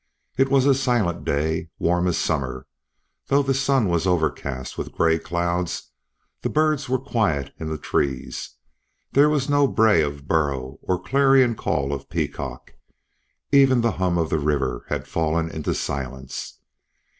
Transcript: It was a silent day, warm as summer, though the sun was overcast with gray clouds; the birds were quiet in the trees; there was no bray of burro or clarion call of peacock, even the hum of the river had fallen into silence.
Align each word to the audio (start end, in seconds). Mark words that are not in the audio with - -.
It 0.35 0.49
was 0.49 0.65
a 0.65 0.73
silent 0.73 1.25
day, 1.25 1.69
warm 1.77 2.07
as 2.07 2.17
summer, 2.17 2.65
though 3.27 3.43
the 3.43 3.53
sun 3.53 3.87
was 3.87 4.07
overcast 4.07 4.75
with 4.75 4.93
gray 4.93 5.19
clouds; 5.19 5.91
the 6.41 6.49
birds 6.49 6.89
were 6.89 6.97
quiet 6.97 7.53
in 7.59 7.69
the 7.69 7.77
trees; 7.77 8.55
there 9.11 9.29
was 9.29 9.47
no 9.47 9.67
bray 9.67 10.01
of 10.01 10.27
burro 10.27 10.79
or 10.81 10.99
clarion 10.99 11.53
call 11.53 11.93
of 11.93 12.09
peacock, 12.09 12.73
even 13.51 13.81
the 13.81 13.91
hum 14.01 14.17
of 14.17 14.31
the 14.31 14.39
river 14.39 14.85
had 14.89 15.07
fallen 15.07 15.51
into 15.51 15.75
silence. 15.75 16.59